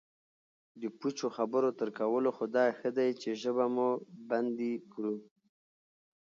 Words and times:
د 0.81 0.83
پوچو 0.99 1.27
خبرو 1.37 1.69
تر 1.79 1.89
کولو 1.99 2.29
خو 2.35 2.45
دا 2.57 2.65
ښه 2.77 2.89
دی 2.97 3.09
چې 3.21 3.29
ژبه 3.41 3.65
مو 3.75 3.89
بندي 4.29 4.73
کړو 4.91 5.15